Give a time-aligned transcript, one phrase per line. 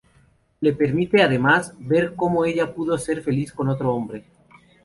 [0.61, 4.25] Le permite, además, ver cómo ella pudo ser feliz con otro hombre.